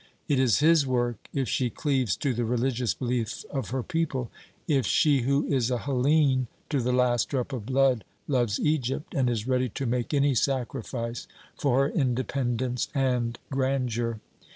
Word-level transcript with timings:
It 0.27 0.39
is 0.39 0.61
his 0.61 0.87
work 0.87 1.29
if 1.31 1.47
she 1.47 1.69
cleaves 1.69 2.15
to 2.15 2.33
the 2.33 2.43
religious 2.43 2.95
belief 2.95 3.45
of 3.51 3.69
her 3.69 3.83
people, 3.83 4.31
if 4.67 4.83
she 4.87 5.19
who 5.21 5.45
is 5.45 5.69
a 5.69 5.77
Hellene 5.77 6.47
to 6.71 6.81
the 6.81 6.91
last 6.91 7.29
drop 7.29 7.53
of 7.53 7.67
blood 7.67 8.03
loves 8.27 8.59
Egypt, 8.59 9.13
and 9.13 9.29
is 9.29 9.47
ready 9.47 9.69
to 9.69 9.85
make 9.85 10.11
any 10.11 10.33
sacrifice 10.33 11.27
for 11.55 11.83
her 11.83 11.89
independence 11.91 12.87
and 12.95 13.37
grandeur. 13.51 14.19